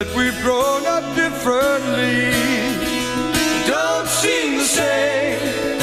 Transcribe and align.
We've 0.00 0.38
grown 0.42 0.84
up 0.84 1.16
differently. 1.16 2.30
Don't 3.66 4.06
seem 4.06 4.58
the 4.58 4.64
same. 4.64 5.80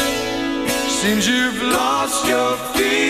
Seems 0.88 1.28
you've 1.28 1.60
lost 1.64 2.28
your 2.28 2.56
feel 2.76 3.03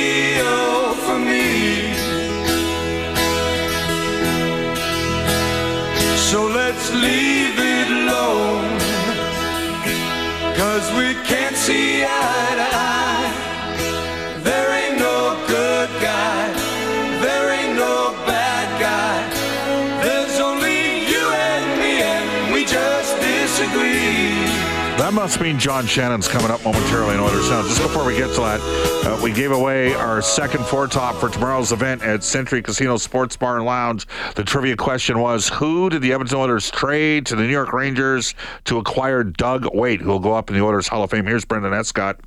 disagree. 23.63 24.03
That 24.97 25.11
must 25.13 25.41
mean 25.41 25.57
John 25.57 25.87
Shannon's 25.87 26.27
coming 26.27 26.51
up 26.51 26.63
momentarily 26.63 27.15
in 27.15 27.19
Oilers 27.19 27.47
Sound. 27.47 27.67
Just 27.67 27.81
before 27.81 28.05
we 28.05 28.15
get 28.15 28.33
to 28.35 28.41
that, 28.41 28.59
uh, 29.05 29.19
we 29.23 29.31
gave 29.31 29.51
away 29.51 29.93
our 29.95 30.21
second 30.21 30.63
four 30.65 30.87
top 30.87 31.15
for 31.15 31.29
tomorrow's 31.29 31.71
event 31.71 32.03
at 32.03 32.23
Century 32.23 32.61
Casino 32.61 32.97
Sports 32.97 33.35
Bar 33.35 33.57
and 33.57 33.65
Lounge. 33.65 34.05
The 34.35 34.43
trivia 34.43 34.75
question 34.75 35.19
was 35.19 35.49
Who 35.49 35.89
did 35.89 36.03
the 36.03 36.13
Edmonton 36.13 36.37
Oilers 36.37 36.69
trade 36.69 37.25
to 37.25 37.35
the 37.35 37.41
New 37.41 37.49
York 37.49 37.73
Rangers 37.73 38.35
to 38.65 38.77
acquire 38.77 39.23
Doug 39.23 39.65
Weight, 39.75 39.99
who 39.99 40.09
will 40.09 40.19
go 40.19 40.33
up 40.33 40.49
in 40.49 40.55
the 40.55 40.63
Oilers 40.63 40.87
Hall 40.87 41.03
of 41.03 41.09
Fame? 41.09 41.25
Here's 41.25 41.45
Brendan 41.45 41.73
Escott. 41.73 42.19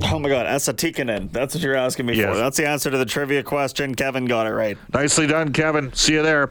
Oh 0.14 0.18
my 0.20 0.28
God, 0.28 0.46
Esa 0.46 0.72
Tikkanen. 0.72 1.32
That's 1.32 1.54
what 1.54 1.62
you're 1.64 1.74
asking 1.74 2.06
me 2.06 2.14
Yes. 2.14 2.30
for. 2.32 2.36
That's 2.36 2.56
the 2.56 2.68
answer 2.68 2.88
to 2.90 2.96
the 2.98 3.04
trivia 3.04 3.42
question. 3.42 3.94
Kevin 3.96 4.26
got 4.26 4.46
it 4.46 4.50
right. 4.52 4.78
Nicely 4.92 5.26
done, 5.26 5.52
Kevin. 5.52 5.92
See 5.92 6.12
you 6.12 6.22
there. 6.22 6.50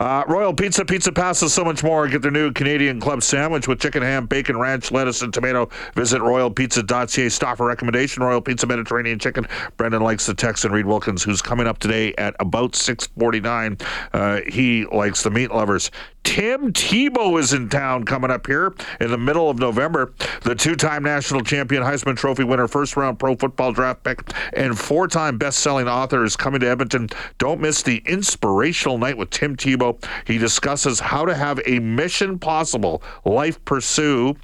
Uh, 0.00 0.24
Royal 0.26 0.54
Pizza, 0.54 0.84
Pizza 0.84 1.12
Pasta, 1.12 1.48
so 1.50 1.62
much 1.62 1.82
more. 1.84 2.08
Get 2.08 2.22
their 2.22 2.30
new 2.30 2.52
Canadian 2.52 3.00
Club 3.00 3.22
sandwich 3.22 3.68
with 3.68 3.80
chicken, 3.80 4.02
ham, 4.02 4.26
bacon, 4.26 4.56
ranch, 4.58 4.90
lettuce, 4.92 5.20
and 5.20 5.32
tomato. 5.34 5.68
Visit 5.94 6.20
royalpizza.ca. 6.22 7.28
Stop 7.28 7.60
a 7.60 7.64
recommendation. 7.64 8.22
Royal 8.22 8.40
Pizza 8.40 8.66
Mediterranean 8.66 9.18
Chicken. 9.18 9.46
Brendan 9.76 10.02
likes 10.02 10.24
the 10.24 10.34
Texan 10.34 10.72
Reid 10.72 10.86
Wilkins, 10.86 11.22
who's 11.22 11.42
coming 11.42 11.66
up 11.66 11.78
today 11.78 12.14
at 12.16 12.34
about 12.40 12.74
649. 12.74 13.76
Uh, 14.14 14.40
he 14.48 14.86
likes 14.86 15.22
the 15.22 15.30
meat 15.30 15.50
lovers. 15.50 15.90
Tim 16.24 16.72
Tebow 16.72 17.38
is 17.40 17.52
in 17.52 17.68
town 17.68 18.04
coming 18.04 18.30
up 18.30 18.46
here 18.46 18.72
in 19.00 19.10
the 19.10 19.18
middle 19.18 19.50
of 19.50 19.58
November. 19.58 20.12
The 20.42 20.54
two-time 20.54 21.02
national 21.02 21.40
champion, 21.42 21.82
Heisman 21.82 22.16
Trophy 22.16 22.44
winner, 22.44 22.68
first-round 22.82 23.16
pro 23.16 23.36
football 23.36 23.70
draft 23.70 24.02
pick, 24.02 24.20
and 24.54 24.76
four-time 24.76 25.38
best-selling 25.38 25.86
author 25.86 26.24
is 26.24 26.34
coming 26.34 26.60
to 26.60 26.68
Edmonton. 26.68 27.08
Don't 27.38 27.60
miss 27.60 27.80
the 27.80 28.02
inspirational 28.06 28.98
night 28.98 29.16
with 29.16 29.30
Tim 29.30 29.56
Tebow. 29.56 30.04
He 30.26 30.36
discusses 30.36 30.98
how 30.98 31.24
to 31.24 31.32
have 31.32 31.60
a 31.64 31.78
mission 31.78 32.40
possible 32.40 33.00
life 33.24 33.64
pursue 33.64 34.34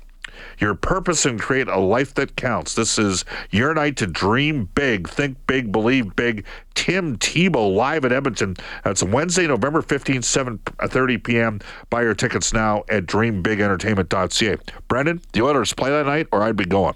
your 0.61 0.77
purpose 0.77 1.27
and 1.27 1.41
create 1.41 1.67
a 1.67 1.81
life 1.81 2.15
that 2.15 2.37
counts. 2.37 2.77
This 2.77 2.97
is 2.97 3.25
your 3.51 3.75
night 3.75 3.97
to 3.97 4.07
dream 4.07 4.69
big, 4.73 5.09
think 5.09 5.37
big, 5.49 5.73
believe 5.73 6.15
big. 6.15 6.45
Tim 6.75 7.17
Tebow 7.19 7.75
live 7.75 8.05
at 8.05 8.13
Edmonton. 8.13 8.57
That's 8.85 9.03
Wednesday, 9.03 9.49
November 9.49 9.83
15th, 9.83 10.59
7.30 10.79 11.17
uh, 11.17 11.21
p.m. 11.25 11.61
Buy 11.91 12.03
your 12.03 12.15
tickets 12.15 12.53
now 12.53 12.85
at 12.89 13.07
dreambigentertainment.ca. 13.07 14.59
Brendan, 14.87 15.23
the 15.33 15.43
Oilers 15.43 15.75
play 15.75 15.91
that 15.91 16.07
night 16.07 16.29
or 16.31 16.45
I'd 16.45 16.55
be 16.55 16.67
going. 16.67 16.95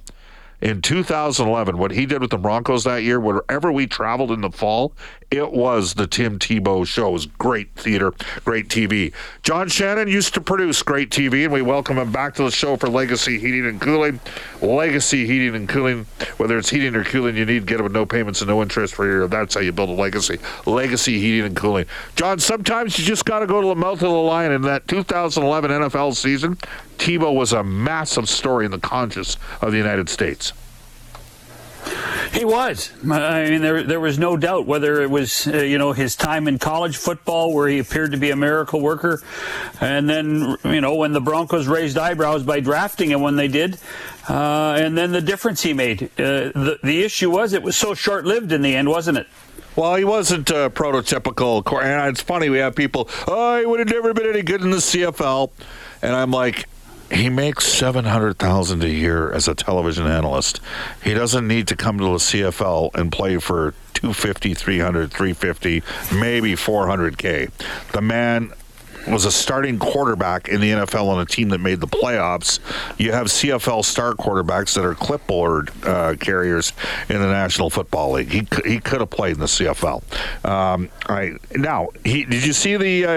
In 0.62 0.80
2011, 0.80 1.76
what 1.76 1.90
he 1.90 2.06
did 2.06 2.20
with 2.20 2.30
the 2.30 2.38
Broncos 2.38 2.84
that 2.84 3.02
year, 3.02 3.18
wherever 3.18 3.72
we 3.72 3.88
traveled 3.88 4.30
in 4.30 4.42
the 4.42 4.50
fall, 4.50 4.94
it 5.32 5.50
was 5.50 5.94
the 5.94 6.06
Tim 6.06 6.38
Tebow 6.38 6.86
show. 6.86 7.08
It 7.08 7.12
was 7.12 7.26
great 7.26 7.70
theater, 7.74 8.12
great 8.44 8.68
TV. 8.68 9.14
John 9.42 9.68
Shannon 9.68 10.06
used 10.06 10.34
to 10.34 10.42
produce 10.42 10.82
great 10.82 11.10
TV, 11.10 11.44
and 11.44 11.52
we 11.52 11.62
welcome 11.62 11.96
him 11.96 12.12
back 12.12 12.34
to 12.34 12.42
the 12.42 12.50
show 12.50 12.76
for 12.76 12.88
Legacy 12.88 13.38
Heating 13.38 13.64
and 13.64 13.80
Cooling. 13.80 14.20
Legacy 14.60 15.26
Heating 15.26 15.54
and 15.54 15.68
Cooling, 15.68 16.04
whether 16.36 16.58
it's 16.58 16.68
heating 16.68 16.94
or 16.94 17.02
cooling, 17.02 17.36
you 17.36 17.46
need 17.46 17.60
to 17.60 17.66
get 17.66 17.80
it 17.80 17.82
with 17.82 17.92
no 17.92 18.04
payments 18.04 18.42
and 18.42 18.48
no 18.48 18.60
interest 18.60 18.94
for 18.94 19.06
your. 19.06 19.26
That's 19.26 19.54
how 19.54 19.62
you 19.62 19.72
build 19.72 19.88
a 19.88 19.92
legacy. 19.92 20.38
Legacy 20.66 21.18
Heating 21.18 21.46
and 21.46 21.56
Cooling. 21.56 21.86
John, 22.14 22.38
sometimes 22.38 22.98
you 22.98 23.04
just 23.06 23.24
got 23.24 23.38
to 23.38 23.46
go 23.46 23.62
to 23.62 23.68
the 23.68 23.74
mouth 23.74 23.94
of 23.94 24.00
the 24.00 24.08
lion. 24.10 24.52
In 24.52 24.62
that 24.62 24.86
2011 24.86 25.70
NFL 25.70 26.14
season, 26.14 26.56
Tebow 26.98 27.34
was 27.34 27.54
a 27.54 27.64
massive 27.64 28.28
story 28.28 28.66
in 28.66 28.70
the 28.70 28.78
conscience 28.78 29.38
of 29.62 29.72
the 29.72 29.78
United 29.78 30.10
States. 30.10 30.52
He 32.32 32.44
was. 32.44 32.90
I 33.10 33.50
mean, 33.50 33.60
there 33.60 33.82
there 33.82 34.00
was 34.00 34.18
no 34.18 34.36
doubt 34.36 34.66
whether 34.66 35.02
it 35.02 35.10
was 35.10 35.46
uh, 35.46 35.58
you 35.58 35.78
know 35.78 35.92
his 35.92 36.16
time 36.16 36.48
in 36.48 36.58
college 36.58 36.96
football 36.96 37.52
where 37.52 37.68
he 37.68 37.78
appeared 37.78 38.12
to 38.12 38.16
be 38.16 38.30
a 38.30 38.36
miracle 38.36 38.80
worker, 38.80 39.22
and 39.80 40.08
then 40.08 40.56
you 40.64 40.80
know 40.80 40.94
when 40.94 41.12
the 41.12 41.20
Broncos 41.20 41.66
raised 41.66 41.98
eyebrows 41.98 42.42
by 42.42 42.60
drafting 42.60 43.10
him 43.10 43.20
when 43.20 43.36
they 43.36 43.48
did, 43.48 43.78
uh, 44.28 44.78
and 44.80 44.96
then 44.96 45.12
the 45.12 45.20
difference 45.20 45.62
he 45.62 45.74
made. 45.74 46.04
Uh, 46.18 46.50
the 46.54 46.78
the 46.82 47.02
issue 47.02 47.30
was 47.30 47.52
it 47.52 47.62
was 47.62 47.76
so 47.76 47.92
short 47.94 48.24
lived 48.24 48.52
in 48.52 48.62
the 48.62 48.74
end, 48.74 48.88
wasn't 48.88 49.18
it? 49.18 49.26
Well, 49.76 49.94
he 49.96 50.04
wasn't 50.04 50.50
a 50.50 50.70
prototypical. 50.70 51.64
And 51.82 52.10
it's 52.10 52.20
funny 52.20 52.50
we 52.50 52.58
have 52.58 52.74
people. 52.74 53.08
Oh, 53.26 53.58
he 53.58 53.64
would 53.64 53.78
have 53.78 53.88
never 53.88 54.12
been 54.12 54.28
any 54.28 54.42
good 54.42 54.60
in 54.60 54.70
the 54.70 54.78
CFL, 54.78 55.50
and 56.02 56.14
I'm 56.14 56.30
like. 56.30 56.66
He 57.12 57.28
makes 57.28 57.66
seven 57.66 58.06
hundred 58.06 58.38
thousand 58.38 58.82
a 58.82 58.88
year 58.88 59.30
as 59.32 59.46
a 59.46 59.54
television 59.54 60.06
analyst. 60.06 60.60
He 61.04 61.12
doesn't 61.12 61.46
need 61.46 61.68
to 61.68 61.76
come 61.76 61.98
to 61.98 62.04
the 62.04 62.10
CFL 62.12 62.94
and 62.94 63.12
play 63.12 63.38
for 63.38 63.74
250, 63.94 64.54
300, 64.54 65.10
350, 65.12 65.82
maybe 66.18 66.54
400k. 66.54 67.50
The 67.92 68.00
man 68.00 68.52
was 69.06 69.24
a 69.24 69.32
starting 69.32 69.78
quarterback 69.78 70.48
in 70.48 70.60
the 70.60 70.70
NFL 70.70 71.08
on 71.08 71.20
a 71.20 71.26
team 71.26 71.48
that 71.50 71.58
made 71.58 71.80
the 71.80 71.86
playoffs. 71.86 72.58
You 72.98 73.12
have 73.12 73.26
CFL 73.26 73.84
star 73.84 74.14
quarterbacks 74.14 74.74
that 74.74 74.84
are 74.84 74.94
clipboard 74.94 75.70
uh, 75.84 76.14
carriers 76.18 76.72
in 77.08 77.20
the 77.20 77.26
National 77.26 77.70
Football 77.70 78.12
League. 78.12 78.30
He 78.30 78.46
he 78.64 78.78
could 78.80 79.00
have 79.00 79.10
played 79.10 79.34
in 79.34 79.40
the 79.40 79.46
CFL. 79.46 80.02
Um, 80.44 80.88
all 81.08 81.16
right. 81.16 81.34
Now, 81.56 81.88
he, 82.04 82.24
did 82.24 82.44
you 82.44 82.52
see 82.52 82.76
the 82.76 83.04
uh, 83.04 83.08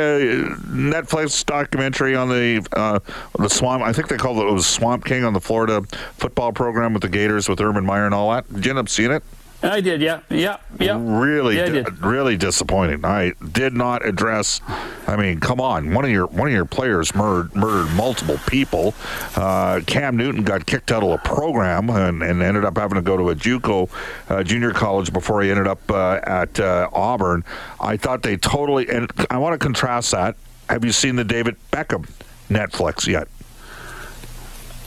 Netflix 0.65 1.45
documentary 1.45 2.15
on 2.15 2.29
the 2.29 2.65
uh, 2.73 2.99
the 3.37 3.49
Swamp? 3.49 3.83
I 3.83 3.93
think 3.93 4.07
they 4.07 4.17
called 4.17 4.37
it, 4.39 4.47
it 4.47 4.53
was 4.53 4.67
Swamp 4.67 5.05
King 5.05 5.23
on 5.23 5.33
the 5.33 5.41
Florida 5.41 5.83
football 6.17 6.51
program 6.51 6.93
with 6.93 7.01
the 7.01 7.09
Gators 7.09 7.47
with 7.49 7.61
Urban 7.61 7.85
Meyer 7.85 8.05
and 8.05 8.13
all 8.13 8.31
that. 8.31 8.51
Did 8.53 8.65
you 8.65 8.71
end 8.71 8.79
up 8.79 8.89
seeing 8.89 9.11
it? 9.11 9.23
I 9.71 9.81
did, 9.81 10.01
yeah, 10.01 10.19
yeah, 10.29 10.57
yeah. 10.79 10.97
really 10.99 11.57
Yeah, 11.57 11.69
di- 11.69 11.85
really 12.01 12.37
disappointing. 12.37 13.03
I 13.03 13.33
did 13.51 13.73
not 13.73 14.05
address 14.05 14.61
i 15.07 15.15
mean 15.15 15.39
come 15.39 15.61
on 15.61 15.93
one 15.93 16.03
of 16.03 16.09
your 16.11 16.25
one 16.27 16.47
of 16.47 16.53
your 16.53 16.65
players 16.65 17.13
murdered 17.13 17.53
murdered 17.55 17.91
multiple 17.95 18.37
people. 18.47 18.93
Uh, 19.35 19.81
cam 19.85 20.17
newton 20.17 20.43
got 20.43 20.65
kicked 20.65 20.91
out 20.91 21.03
of 21.03 21.11
a 21.11 21.17
program 21.19 21.89
and, 21.89 22.21
and 22.23 22.41
ended 22.41 22.65
up 22.65 22.77
having 22.77 22.95
to 22.95 23.01
go 23.01 23.17
to 23.17 23.29
a 23.29 23.35
juco 23.35 23.89
uh, 24.29 24.43
junior 24.43 24.71
college 24.71 25.11
before 25.13 25.41
he 25.41 25.49
ended 25.51 25.67
up 25.67 25.79
uh, 25.91 26.19
at 26.23 26.59
uh, 26.59 26.89
auburn. 26.93 27.43
I 27.79 27.97
thought 27.97 28.21
they 28.23 28.37
totally 28.37 28.89
and 28.89 29.09
i 29.29 29.37
want 29.37 29.53
to 29.53 29.63
contrast 29.63 30.11
that. 30.11 30.35
Have 30.69 30.83
you 30.85 30.91
seen 30.91 31.15
the 31.15 31.23
david 31.23 31.55
beckham 31.71 32.09
netflix 32.49 33.07
yet? 33.07 33.27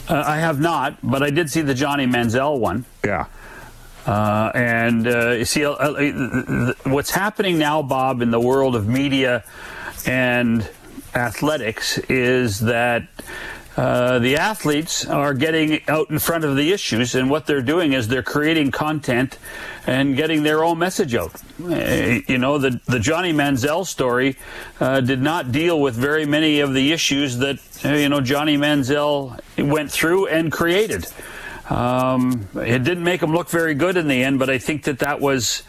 Uh, 0.08 0.24
I 0.26 0.38
have 0.38 0.58
not, 0.58 0.96
but 1.02 1.22
I 1.22 1.28
did 1.30 1.50
see 1.50 1.60
the 1.60 1.74
Johnny 1.74 2.06
Manziel 2.06 2.58
one. 2.58 2.86
yeah 3.04 3.26
Uh, 4.08 4.50
and 4.54 5.06
uh, 5.06 5.30
you 5.32 5.44
see, 5.44 5.66
uh, 5.66 5.72
uh, 5.72 6.72
what's 6.84 7.10
happening 7.10 7.58
now, 7.58 7.82
Bob, 7.82 8.22
in 8.22 8.30
the 8.30 8.40
world 8.40 8.74
of 8.74 8.88
media 8.88 9.44
and 10.06 10.66
athletics 11.14 11.98
is 12.08 12.60
that 12.60 13.06
uh, 13.76 14.18
the 14.18 14.36
athletes 14.36 15.04
are 15.04 15.34
getting 15.34 15.82
out 15.88 16.08
in 16.08 16.18
front 16.18 16.42
of 16.42 16.56
the 16.56 16.72
issues, 16.72 17.14
and 17.14 17.28
what 17.28 17.46
they're 17.46 17.60
doing 17.60 17.92
is 17.92 18.08
they're 18.08 18.22
creating 18.22 18.70
content 18.70 19.36
and 19.86 20.16
getting 20.16 20.42
their 20.42 20.64
own 20.64 20.78
message 20.78 21.14
out. 21.14 21.40
Uh, 21.62 22.18
you 22.26 22.38
know, 22.38 22.56
the 22.56 22.80
the 22.86 22.98
Johnny 22.98 23.34
Manziel 23.34 23.86
story 23.86 24.36
uh, 24.80 25.00
did 25.00 25.20
not 25.20 25.52
deal 25.52 25.80
with 25.80 25.94
very 25.94 26.24
many 26.24 26.60
of 26.60 26.72
the 26.72 26.92
issues 26.92 27.36
that 27.38 27.58
uh, 27.84 27.90
you 27.90 28.08
know 28.08 28.22
Johnny 28.22 28.56
Manziel 28.56 29.38
went 29.58 29.92
through 29.92 30.28
and 30.28 30.50
created. 30.50 31.06
Um, 31.70 32.48
it 32.54 32.82
didn't 32.84 33.04
make 33.04 33.20
them 33.20 33.32
look 33.32 33.50
very 33.50 33.74
good 33.74 33.96
in 33.96 34.08
the 34.08 34.22
end, 34.22 34.38
but 34.38 34.48
I 34.50 34.58
think 34.58 34.84
that 34.84 35.00
that 35.00 35.20
was. 35.20 35.62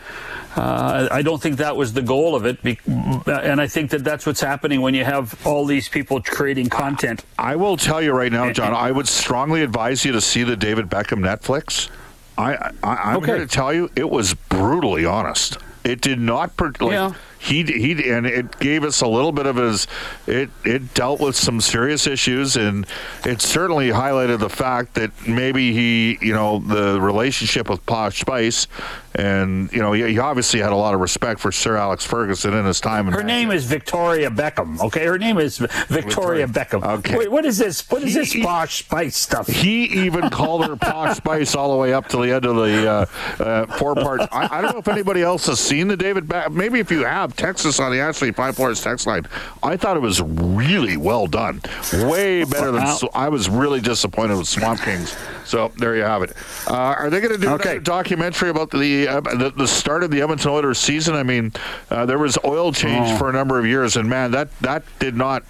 Uh, 0.55 1.07
I 1.11 1.21
don't 1.21 1.39
think 1.41 1.57
that 1.57 1.77
was 1.77 1.93
the 1.93 2.01
goal 2.01 2.35
of 2.35 2.45
it, 2.45 2.57
and 2.63 3.61
I 3.61 3.67
think 3.67 3.91
that 3.91 4.03
that's 4.03 4.25
what's 4.25 4.41
happening 4.41 4.81
when 4.81 4.95
you 4.95 5.05
have 5.05 5.45
all 5.45 5.65
these 5.65 5.87
people 5.87 6.21
creating 6.21 6.69
content. 6.69 7.23
I 7.37 7.55
will 7.55 7.77
tell 7.77 8.01
you 8.01 8.13
right 8.13 8.31
now, 8.31 8.51
John. 8.51 8.73
I 8.73 8.91
would 8.91 9.07
strongly 9.07 9.61
advise 9.61 10.03
you 10.03 10.11
to 10.13 10.21
see 10.21 10.43
the 10.43 10.55
David 10.55 10.87
Beckham 10.89 11.19
Netflix. 11.19 11.89
I, 12.37 12.55
I 12.55 12.71
I'm 13.11 13.17
Okay. 13.17 13.27
here 13.33 13.37
to 13.39 13.47
tell 13.47 13.71
you, 13.71 13.91
it 13.95 14.09
was 14.09 14.33
brutally 14.33 15.05
honest. 15.05 15.57
It 15.83 16.01
did 16.01 16.19
not 16.19 16.57
per- 16.57 16.73
like 16.79 16.91
Yeah. 16.93 17.13
He 17.39 17.63
he 17.63 18.09
and 18.09 18.25
it 18.25 18.59
gave 18.59 18.83
us 18.83 19.01
a 19.01 19.07
little 19.07 19.31
bit 19.31 19.45
of 19.45 19.55
his. 19.55 19.87
It 20.27 20.49
it 20.65 20.93
dealt 20.93 21.21
with 21.21 21.35
some 21.35 21.61
serious 21.61 22.05
issues, 22.05 22.57
and 22.57 22.85
it 23.25 23.41
certainly 23.41 23.87
highlighted 23.89 24.39
the 24.39 24.49
fact 24.49 24.95
that 24.95 25.11
maybe 25.25 25.71
he, 25.71 26.17
you 26.21 26.33
know, 26.33 26.59
the 26.59 26.99
relationship 26.99 27.69
with 27.69 27.85
Posh 27.85 28.19
Spice, 28.19 28.67
and 29.15 29.71
you 29.71 29.79
know, 29.79 29.93
he, 29.93 30.03
he 30.13 30.19
obviously 30.19 30.59
had 30.59 30.71
a 30.71 30.75
lot 30.75 30.93
of 30.93 30.99
respect 30.99 31.39
for 31.39 31.51
Sir 31.51 31.75
Alex 31.75 32.05
Ferguson 32.05 32.53
in 32.53 32.65
his 32.65 32.79
time. 32.79 33.07
in 33.07 33.13
Her 33.13 33.23
name 33.23 33.51
is 33.51 33.65
Victoria 33.65 34.29
Beckham. 34.29 34.79
Okay, 34.79 35.05
her 35.05 35.17
name 35.17 35.37
is 35.37 35.57
Victoria, 35.57 35.87
Victoria. 35.87 36.47
Beckham. 36.47 36.83
Okay. 36.99 37.17
Wait, 37.17 37.31
what 37.31 37.45
is 37.45 37.57
this? 37.57 37.89
What 37.89 38.03
is 38.03 38.13
He- 38.13 38.19
this 38.19 38.45
posh 38.45 38.79
spice 38.79 39.17
stuff? 39.17 39.47
He 39.47 39.85
even 40.05 40.29
called 40.29 40.65
her 40.65 40.75
Posh 40.75 41.17
Spice 41.17 41.55
all 41.55 41.71
the 41.71 41.77
way 41.77 41.93
up 41.93 42.07
to 42.09 42.17
the 42.17 42.33
end 42.33 42.45
of 42.45 42.55
the 42.55 42.89
uh, 42.89 43.05
uh, 43.43 43.65
four 43.77 43.95
part. 43.95 44.21
I, 44.31 44.47
I 44.57 44.61
don't 44.61 44.73
know 44.73 44.79
if 44.79 44.87
anybody 44.87 45.21
else 45.21 45.45
has 45.47 45.59
seen 45.59 45.87
the 45.87 45.97
David. 45.97 46.27
Ba- 46.27 46.49
Maybe 46.49 46.79
if 46.79 46.91
you 46.91 47.03
have, 47.03 47.35
Texas 47.35 47.79
on 47.79 47.91
the 47.91 47.99
Ashley 47.99 48.31
Fine 48.31 48.53
Floors 48.53 48.81
text 48.81 49.07
line. 49.07 49.25
I 49.63 49.75
thought 49.77 49.97
it 49.97 50.01
was 50.01 50.21
really 50.21 50.97
well 50.97 51.27
done, 51.27 51.61
way 51.93 52.43
better 52.43 52.71
than. 52.71 52.87
So 52.87 53.09
I 53.13 53.29
was 53.29 53.49
really 53.49 53.81
disappointed 53.81 54.37
with 54.37 54.47
Swamp 54.47 54.81
Kings. 54.81 55.15
So 55.49 55.71
there 55.77 55.95
you 55.95 56.03
have 56.03 56.21
it. 56.21 56.33
Uh, 56.67 56.73
are 56.75 57.09
they 57.09 57.19
going 57.21 57.33
to 57.33 57.39
do 57.39 57.49
Okay. 57.53 57.69
another 57.71 57.79
documentary 57.79 58.49
about 58.49 58.69
the, 58.69 59.07
uh, 59.07 59.19
the 59.21 59.49
the 59.57 59.67
start 59.67 60.03
of 60.03 60.11
the 60.11 60.21
Edmonton 60.21 60.51
Oilers 60.51 60.77
season? 60.77 61.15
I 61.15 61.23
mean, 61.23 61.53
uh, 61.89 62.05
there 62.05 62.19
was 62.19 62.37
oil 62.45 62.71
change 62.71 63.07
Oh. 63.13 63.17
for 63.17 63.29
a 63.31 63.33
number 63.33 63.57
of 63.57 63.65
years, 63.65 63.95
and 63.97 64.07
man, 64.07 64.29
that 64.29 64.49
that 64.61 64.83
did 64.99 65.15
not 65.17 65.41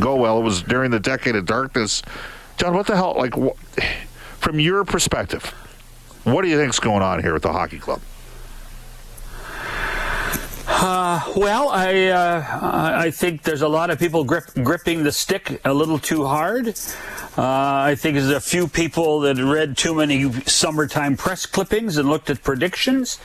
go 0.00 0.16
well. 0.16 0.38
It 0.38 0.42
was 0.42 0.62
during 0.62 0.90
the 0.90 0.98
decade 1.00 1.36
of 1.36 1.44
darkness. 1.44 2.00
John, 2.56 2.74
what 2.74 2.86
the 2.86 2.96
hell? 2.96 3.14
Like, 3.18 3.34
wh- 3.34 3.82
from 4.38 4.58
your 4.58 4.84
perspective, 4.84 5.44
what 6.24 6.40
do 6.42 6.48
you 6.48 6.56
think's 6.56 6.80
going 6.80 7.02
on 7.02 7.20
here 7.20 7.34
with 7.34 7.42
the 7.42 7.52
hockey 7.52 7.78
club? 7.78 8.00
Well, 11.36 11.68
I 11.68 12.06
uh, 12.06 12.44
I 12.98 13.10
think 13.10 13.42
there's 13.42 13.62
a 13.62 13.68
lot 13.68 13.90
of 13.90 13.98
people 13.98 14.24
grip, 14.24 14.44
gripping 14.62 15.02
the 15.04 15.12
stick 15.12 15.60
a 15.64 15.72
little 15.74 15.98
too 15.98 16.24
hard. 16.24 16.74
Uh, 17.36 17.42
I 17.44 17.94
think 17.94 18.16
there's 18.16 18.28
a 18.28 18.40
few 18.40 18.68
people 18.68 19.20
that 19.20 19.38
read 19.38 19.78
too 19.78 19.94
many 19.94 20.30
summertime 20.42 21.16
press 21.16 21.46
clippings 21.46 21.96
and 21.96 22.06
looked 22.08 22.28
at 22.28 22.42
predictions. 22.42 23.18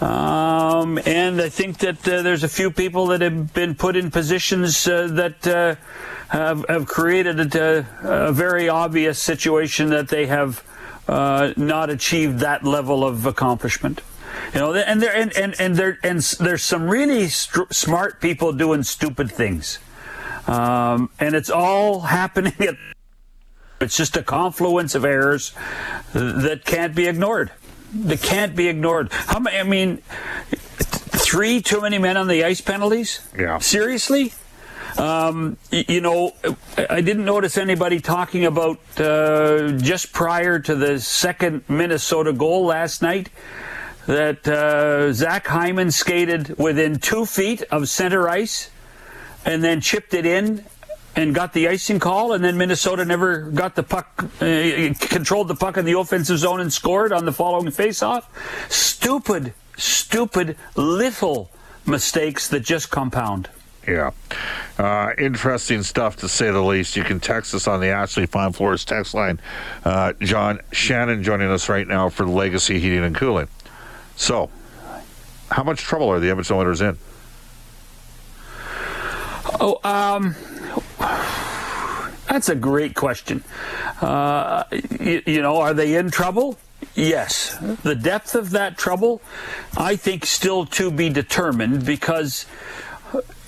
Um, 0.00 0.98
and 1.04 1.40
I 1.40 1.50
think 1.50 1.78
that 1.78 2.08
uh, 2.08 2.22
there's 2.22 2.42
a 2.42 2.48
few 2.48 2.70
people 2.70 3.06
that 3.08 3.20
have 3.20 3.52
been 3.52 3.74
put 3.74 3.96
in 3.96 4.10
positions 4.10 4.88
uh, 4.88 5.08
that 5.12 5.46
uh, 5.46 5.74
have, 6.28 6.64
have 6.70 6.86
created 6.86 7.54
a, 7.54 7.86
a 8.02 8.32
very 8.32 8.68
obvious 8.70 9.18
situation 9.18 9.90
that 9.90 10.08
they 10.08 10.26
have 10.26 10.64
uh, 11.06 11.52
not 11.58 11.90
achieved 11.90 12.38
that 12.38 12.64
level 12.64 13.04
of 13.04 13.26
accomplishment. 13.26 14.00
You 14.54 14.60
know, 14.60 14.74
and 14.74 15.00
there 15.00 15.14
and 15.14 15.36
and 15.36 15.54
and 15.60 15.76
there 15.76 15.98
and 16.02 16.20
there's 16.20 16.62
some 16.62 16.88
really 16.88 17.28
str- 17.28 17.70
smart 17.70 18.20
people 18.20 18.52
doing 18.52 18.82
stupid 18.82 19.30
things, 19.30 19.78
um, 20.46 21.10
and 21.20 21.34
it's 21.34 21.50
all 21.50 22.00
happening 22.00 22.54
at. 22.60 22.93
It's 23.84 23.96
just 23.96 24.16
a 24.16 24.22
confluence 24.22 24.94
of 24.94 25.04
errors 25.04 25.52
that 26.12 26.62
can't 26.64 26.94
be 26.94 27.06
ignored. 27.06 27.52
That 27.92 28.22
can't 28.22 28.56
be 28.56 28.68
ignored. 28.68 29.12
How 29.12 29.38
many? 29.38 29.58
I 29.58 29.62
mean, 29.62 29.98
three 30.48 31.60
too 31.60 31.80
many 31.80 31.98
men 31.98 32.16
on 32.16 32.26
the 32.26 32.44
ice 32.44 32.60
penalties. 32.60 33.20
Yeah. 33.38 33.58
Seriously. 33.58 34.32
Um, 34.98 35.56
you 35.70 36.00
know, 36.00 36.34
I 36.76 37.00
didn't 37.00 37.24
notice 37.24 37.58
anybody 37.58 38.00
talking 38.00 38.44
about 38.44 38.78
uh, 38.98 39.72
just 39.78 40.12
prior 40.12 40.58
to 40.60 40.74
the 40.74 41.00
second 41.00 41.64
Minnesota 41.68 42.32
goal 42.32 42.66
last 42.66 43.02
night 43.02 43.28
that 44.06 44.46
uh, 44.46 45.12
Zach 45.12 45.46
Hyman 45.46 45.90
skated 45.90 46.56
within 46.58 46.98
two 46.98 47.26
feet 47.26 47.62
of 47.70 47.88
center 47.88 48.28
ice 48.28 48.70
and 49.44 49.64
then 49.64 49.80
chipped 49.80 50.14
it 50.14 50.26
in 50.26 50.64
and 51.16 51.34
got 51.34 51.52
the 51.52 51.68
icing 51.68 51.98
call, 51.98 52.32
and 52.32 52.42
then 52.42 52.56
Minnesota 52.56 53.04
never 53.04 53.42
got 53.42 53.74
the 53.74 53.82
puck, 53.82 54.24
uh, 54.40 54.94
controlled 55.00 55.48
the 55.48 55.54
puck 55.54 55.76
in 55.76 55.84
the 55.84 55.98
offensive 55.98 56.38
zone 56.38 56.60
and 56.60 56.72
scored 56.72 57.12
on 57.12 57.24
the 57.24 57.32
following 57.32 57.66
faceoff. 57.66 58.24
Stupid, 58.68 59.54
stupid 59.76 60.56
little 60.74 61.50
mistakes 61.86 62.48
that 62.48 62.60
just 62.60 62.90
compound. 62.90 63.48
Yeah. 63.86 64.12
Uh, 64.78 65.10
interesting 65.18 65.82
stuff 65.82 66.16
to 66.16 66.28
say 66.28 66.50
the 66.50 66.62
least. 66.62 66.96
You 66.96 67.04
can 67.04 67.20
text 67.20 67.54
us 67.54 67.68
on 67.68 67.80
the 67.80 67.88
Ashley 67.88 68.26
Fine 68.26 68.52
Floors 68.52 68.84
text 68.84 69.14
line. 69.14 69.40
Uh, 69.84 70.14
John 70.20 70.60
Shannon 70.72 71.22
joining 71.22 71.50
us 71.50 71.68
right 71.68 71.86
now 71.86 72.08
for 72.08 72.26
Legacy 72.26 72.80
Heating 72.80 73.04
and 73.04 73.14
Cooling. 73.14 73.48
So, 74.16 74.48
how 75.50 75.62
much 75.62 75.80
trouble 75.80 76.08
are 76.08 76.18
the 76.18 76.30
Edmonton 76.30 76.56
Oilers 76.56 76.80
in? 76.80 76.98
Oh, 79.60 79.78
um, 79.84 80.34
that's 82.34 82.48
a 82.48 82.56
great 82.56 82.96
question. 82.96 83.44
Uh, 84.00 84.64
you, 84.98 85.22
you 85.24 85.40
know, 85.40 85.58
are 85.58 85.72
they 85.72 85.94
in 85.94 86.10
trouble? 86.10 86.58
Yes. 86.96 87.56
The 87.84 87.94
depth 87.94 88.34
of 88.34 88.50
that 88.50 88.76
trouble, 88.76 89.22
I 89.76 89.94
think, 89.94 90.26
still 90.26 90.66
to 90.66 90.90
be 90.90 91.10
determined 91.10 91.86
because, 91.86 92.46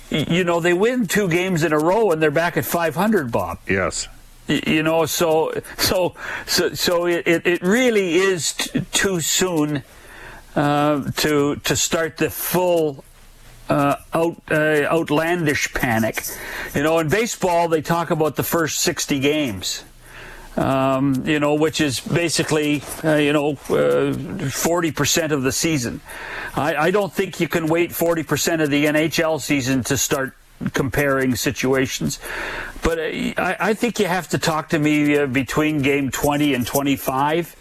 you 0.09 0.45
know, 0.45 0.61
they 0.61 0.73
win 0.73 1.05
two 1.05 1.27
games 1.27 1.63
in 1.63 1.73
a 1.73 1.77
row 1.77 2.11
and 2.11 2.21
they're 2.21 2.31
back 2.31 2.55
at 2.55 2.63
500, 2.63 3.29
Bob. 3.29 3.59
Yes. 3.67 4.07
You 4.47 4.81
know 4.81 5.05
so 5.05 5.51
so 5.77 6.15
so 6.45 6.73
so 6.73 7.05
it, 7.05 7.27
it, 7.27 7.61
really 7.61 8.15
is 8.15 8.53
t- 8.53 8.79
too 8.93 9.19
soon 9.19 9.83
uh, 10.55 11.11
to 11.17 11.57
to 11.57 11.75
start 11.75 12.15
the 12.15 12.29
full 12.29 13.03
uh, 13.69 13.95
out 14.13 14.41
uh, 14.49 14.87
outlandish 14.91 15.73
panic 15.73 16.23
you 16.73 16.83
know 16.83 16.99
in 16.99 17.09
baseball 17.09 17.67
they 17.67 17.81
talk 17.81 18.11
about 18.11 18.35
the 18.35 18.43
first 18.43 18.79
60 18.79 19.19
games 19.19 19.83
um, 20.57 21.23
you 21.25 21.39
know, 21.39 21.53
which 21.53 21.79
is 21.79 21.99
basically, 21.99 22.81
uh, 23.03 23.15
you 23.15 23.31
know, 23.31 23.51
uh, 23.69 24.13
40% 24.13 25.31
of 25.31 25.43
the 25.43 25.51
season. 25.51 26.01
I, 26.55 26.75
I 26.75 26.91
don't 26.91 27.13
think 27.13 27.39
you 27.39 27.47
can 27.47 27.67
wait 27.67 27.91
40% 27.91 28.63
of 28.63 28.71
the 28.71 28.85
NHL 28.85 29.39
season 29.39 29.83
to 29.83 29.97
start 29.97 30.35
comparing 30.73 31.35
situations. 31.35 32.19
But 32.81 32.97
uh, 32.97 33.01
I, 33.37 33.57
I 33.59 33.73
think 33.75 33.99
you 33.99 34.07
have 34.07 34.27
to 34.29 34.39
talk 34.39 34.69
to 34.69 34.79
me 34.79 35.17
uh, 35.17 35.27
between 35.27 35.81
game 35.83 36.09
20 36.09 36.55
and 36.55 36.65
25. 36.65 37.55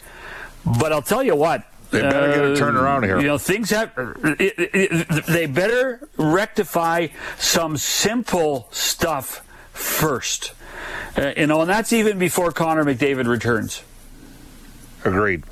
But 0.81 0.93
I'll 0.93 1.03
tell 1.03 1.23
you 1.23 1.37
what. 1.37 1.65
They 1.91 2.01
better 2.03 2.35
get 2.35 2.45
it 2.45 2.57
turned 2.57 2.77
around 2.77 3.05
here. 3.05 3.19
You 3.21 3.27
know, 3.29 3.39
things 3.39 3.71
have. 3.71 3.93
It, 3.97 4.41
it, 4.59 4.71
it- 4.75 5.27
they 5.27 5.47
better 5.47 6.09
rectify 6.17 7.09
some 7.39 7.77
simple 7.77 8.69
stuff 8.73 9.47
first. 9.73 10.53
Uh, 11.17 11.33
you 11.37 11.47
know, 11.47 11.61
and 11.63 11.71
that's 11.71 11.93
even 11.93 12.19
before 12.19 12.53
Connor 12.53 12.85
McDavid 12.85 13.27
returns. 13.27 13.83
Agreed. 15.07 15.45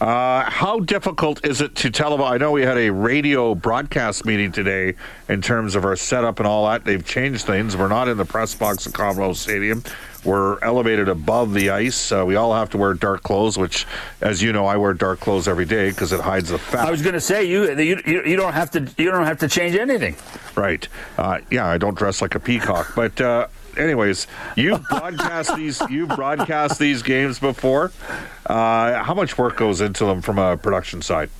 Uh, 0.00 0.48
how 0.48 0.78
difficult 0.78 1.44
is 1.44 1.60
it 1.60 1.74
to 1.74 1.90
televise? 1.90 2.30
I 2.30 2.38
know 2.38 2.52
we 2.52 2.62
had 2.62 2.78
a 2.78 2.90
radio 2.90 3.56
broadcast 3.56 4.24
meeting 4.24 4.52
today 4.52 4.94
in 5.28 5.42
terms 5.42 5.74
of 5.74 5.84
our 5.84 5.96
setup 5.96 6.38
and 6.38 6.46
all 6.46 6.68
that. 6.68 6.84
They've 6.84 7.04
changed 7.04 7.44
things. 7.44 7.76
We're 7.76 7.88
not 7.88 8.06
in 8.06 8.16
the 8.16 8.24
press 8.24 8.54
box 8.54 8.86
at 8.86 8.94
Commonwealth 8.94 9.36
Stadium. 9.36 9.82
We're 10.24 10.62
elevated 10.62 11.08
above 11.08 11.54
the 11.54 11.70
ice. 11.70 12.12
Uh, 12.12 12.24
we 12.24 12.36
all 12.36 12.54
have 12.54 12.70
to 12.70 12.78
wear 12.78 12.94
dark 12.94 13.24
clothes, 13.24 13.58
which, 13.58 13.84
as 14.20 14.40
you 14.40 14.52
know, 14.52 14.66
I 14.66 14.76
wear 14.76 14.94
dark 14.94 15.18
clothes 15.18 15.48
every 15.48 15.64
day 15.64 15.90
because 15.90 16.12
it 16.12 16.20
hides 16.20 16.50
the 16.50 16.58
fat. 16.58 16.86
I 16.86 16.90
was 16.92 17.02
going 17.02 17.14
to 17.14 17.20
say 17.20 17.44
you, 17.44 17.76
you 17.80 18.00
you 18.06 18.22
you 18.24 18.36
don't 18.36 18.52
have 18.52 18.70
to 18.72 18.86
you 18.96 19.10
don't 19.10 19.24
have 19.24 19.38
to 19.38 19.48
change 19.48 19.74
anything. 19.74 20.14
Right. 20.54 20.86
Uh, 21.18 21.40
yeah, 21.50 21.66
I 21.66 21.78
don't 21.78 21.98
dress 21.98 22.22
like 22.22 22.36
a 22.36 22.40
peacock. 22.40 22.94
But 22.94 23.20
uh, 23.20 23.48
anyways, 23.76 24.26
you 24.56 24.78
broadcast 24.90 25.56
these 25.56 25.80
you 25.90 26.06
broadcast 26.06 26.78
these 26.78 27.02
games 27.02 27.38
before. 27.38 27.92
Uh, 28.46 29.02
how 29.02 29.14
much 29.14 29.38
work 29.38 29.56
goes 29.56 29.80
into 29.80 30.04
them 30.04 30.20
from 30.22 30.38
a 30.38 30.56
production 30.56 31.02
side? 31.02 31.30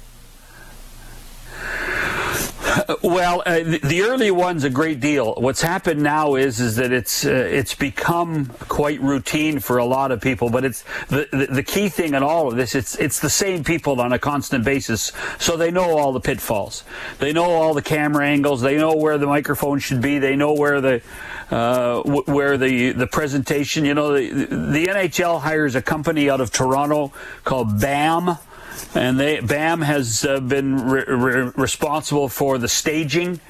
Well, 3.02 3.42
uh, 3.46 3.60
the, 3.60 3.80
the 3.82 4.02
early 4.02 4.30
one's 4.30 4.64
a 4.64 4.70
great 4.70 5.00
deal. 5.00 5.34
What's 5.34 5.62
happened 5.62 6.02
now 6.02 6.34
is 6.34 6.60
is 6.60 6.76
that 6.76 6.92
it's 6.92 7.24
uh, 7.24 7.30
it's 7.30 7.74
become 7.74 8.46
quite 8.68 9.00
routine 9.00 9.58
for 9.58 9.78
a 9.78 9.84
lot 9.84 10.12
of 10.12 10.20
people. 10.20 10.50
But 10.50 10.64
it's 10.64 10.84
the, 11.08 11.28
the 11.30 11.46
the 11.46 11.62
key 11.62 11.88
thing 11.88 12.14
in 12.14 12.22
all 12.22 12.48
of 12.48 12.56
this. 12.56 12.74
It's 12.74 12.96
it's 12.96 13.20
the 13.20 13.30
same 13.30 13.64
people 13.64 14.00
on 14.00 14.12
a 14.12 14.18
constant 14.18 14.64
basis, 14.64 15.12
so 15.38 15.56
they 15.56 15.70
know 15.70 15.96
all 15.98 16.12
the 16.12 16.20
pitfalls. 16.20 16.84
They 17.18 17.32
know 17.32 17.50
all 17.50 17.74
the 17.74 17.82
camera 17.82 18.26
angles. 18.26 18.60
They 18.60 18.76
know 18.76 18.94
where 18.94 19.18
the 19.18 19.26
microphone 19.26 19.78
should 19.78 20.00
be. 20.00 20.18
They 20.18 20.36
know 20.36 20.52
where 20.52 20.80
the 20.80 21.02
uh, 21.50 22.02
w- 22.02 22.24
where 22.26 22.56
the 22.58 22.92
the 22.92 23.06
presentation. 23.06 23.84
You 23.84 23.94
know, 23.94 24.12
the, 24.14 24.30
the 24.30 24.86
NHL 24.86 25.40
hires 25.40 25.74
a 25.74 25.82
company 25.82 26.28
out 26.28 26.40
of 26.40 26.50
Toronto 26.50 27.12
called 27.44 27.80
BAM 27.80 28.36
and 28.94 29.18
they 29.18 29.40
BAM 29.40 29.82
has 29.82 30.24
uh, 30.24 30.40
been 30.40 30.88
re- 30.88 31.04
re- 31.06 31.52
responsible 31.56 32.28
for 32.28 32.58
the 32.58 32.68
staging 32.68 33.40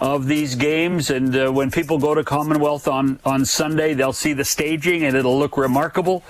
of 0.00 0.26
these 0.26 0.54
games. 0.54 1.10
And 1.10 1.36
uh, 1.36 1.50
when 1.50 1.70
people 1.70 1.98
go 1.98 2.14
to 2.14 2.24
Commonwealth 2.24 2.88
on 2.88 3.18
on 3.24 3.44
Sunday, 3.44 3.94
they'll 3.94 4.12
see 4.12 4.32
the 4.32 4.44
staging, 4.44 5.04
and 5.04 5.16
it'll 5.16 5.38
look 5.38 5.56
remarkable. 5.56 6.22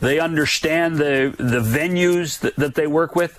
They 0.00 0.18
understand 0.18 0.96
the 0.96 1.34
the 1.38 1.60
venues 1.60 2.40
that, 2.40 2.56
that 2.56 2.74
they 2.74 2.86
work 2.86 3.14
with. 3.14 3.38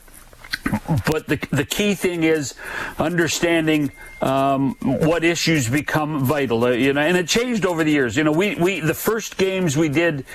But 0.63 1.27
the, 1.27 1.39
the 1.51 1.65
key 1.65 1.93
thing 1.93 2.23
is 2.23 2.55
understanding 2.97 3.91
um, 4.21 4.75
what 4.81 5.23
issues 5.23 5.69
become 5.69 6.23
vital, 6.23 6.63
uh, 6.63 6.69
you 6.71 6.93
know, 6.93 7.01
and 7.01 7.17
it 7.17 7.27
changed 7.27 7.65
over 7.65 7.83
the 7.83 7.91
years. 7.91 8.15
You 8.15 8.23
know, 8.23 8.31
we, 8.31 8.55
we 8.55 8.79
the 8.79 8.93
first 8.93 9.37
games 9.37 9.75
we 9.75 9.89
did, 9.89 10.25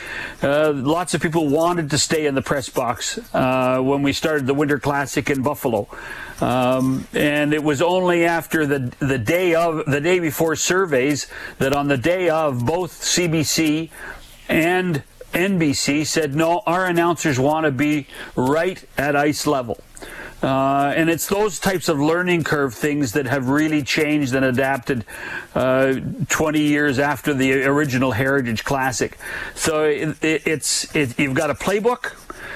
uh, 0.42 0.73
lots 0.75 1.14
of 1.14 1.23
people 1.23 1.49
wanted 1.49 1.90
to 1.90 1.99
stay 1.99 2.26
in 2.26 2.35
the 2.35 2.42
press 2.42 2.68
box 2.68 3.18
uh, 3.35 3.80
when 3.80 4.02
we 4.02 4.12
started 4.12 4.47
the 4.47 4.54
Winter 4.54 4.78
Classic 4.78 5.30
in 5.30 5.42
Buffalo, 5.42 5.88
um, 6.40 7.06
and 7.14 7.54
it 7.54 7.64
was 7.64 7.80
only 7.80 8.26
after 8.26 8.66
the 8.66 8.92
the 8.99 9.18
day 9.18 9.54
of 9.54 9.87
the 9.87 10.00
day 10.00 10.18
before 10.18 10.54
surveys 10.56 11.26
that 11.58 11.75
on 11.75 11.88
the 11.88 11.97
day 11.97 12.28
of 12.28 12.66
both 12.66 12.92
CBC 12.92 13.90
and 14.49 15.02
NBC 15.32 16.06
said 16.06 16.35
no, 16.35 16.62
our 16.66 16.87
announcers 16.87 17.38
want 17.38 17.64
to 17.64 17.73
be 17.73 18.06
right 18.37 18.82
at 18.97 19.16
ice 19.16 19.47
level. 19.47 19.78
Uh, 20.42 20.92
and 20.97 21.11
it's 21.11 21.26
those 21.26 21.59
types 21.59 21.88
of 21.88 21.99
learning 21.99 22.45
curve 22.45 22.73
things 22.75 23.12
that 23.12 23.26
have 23.26 23.49
really 23.49 23.83
changed 23.83 24.35
and 24.35 24.45
adapted 24.45 25.04
uh, 25.54 25.95
20 26.28 26.61
years 26.61 26.99
after 26.99 27.35
the 27.35 27.64
original 27.64 28.12
Heritage 28.12 28.64
Classic. 28.64 29.18
So 29.54 29.85
it, 29.85 30.23
it, 30.23 30.47
it's 30.47 30.95
it, 30.95 31.18
you've 31.18 31.35
got 31.35 31.50
a 31.50 31.54
playbook. 31.54 32.14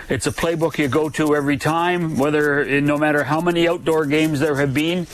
It's 0.09 0.27
a 0.27 0.33
playbook 0.33 0.79
you 0.79 0.89
go 0.89 1.09
to 1.11 1.35
every 1.35 1.57
time, 1.57 2.17
whether 2.17 2.81
no 2.81 2.99
matter 2.99 3.25
how 3.25 3.41
many 3.41 3.69
outdoor 3.69 4.07
games 4.07 4.41
there 4.41 4.57
have 4.57 4.75
been. 4.75 5.07